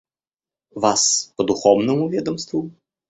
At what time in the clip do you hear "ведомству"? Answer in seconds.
2.09-2.71